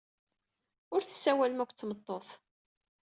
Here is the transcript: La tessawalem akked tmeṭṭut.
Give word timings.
La 0.91 0.99
tessawalem 1.07 1.59
akked 1.63 1.77
tmeṭṭut. 1.77 2.29